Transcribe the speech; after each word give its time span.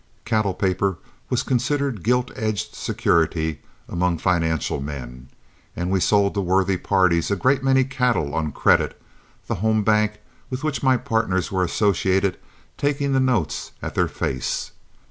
Cattle 0.25 0.55
paper 0.55 0.97
was 1.29 1.43
considered 1.43 2.01
gilt 2.03 2.31
edge 2.35 2.71
security 2.73 3.61
among 3.87 4.17
financial 4.17 4.81
men, 4.81 5.29
and 5.75 5.91
we 5.91 5.99
sold 5.99 6.33
to 6.33 6.41
worthy 6.41 6.75
parties 6.75 7.29
a 7.29 7.35
great 7.35 7.63
many 7.63 7.83
cattle 7.83 8.33
on 8.33 8.51
credit, 8.51 8.99
the 9.45 9.53
home 9.61 9.83
bank 9.83 10.13
with 10.49 10.63
which 10.63 10.81
my 10.81 10.97
partners 10.97 11.51
were 11.51 11.63
associated 11.63 12.39
taking 12.79 13.13
the 13.13 13.19
notes 13.19 13.73
at 13.79 13.93
their 13.93 14.07
face. 14.07 14.71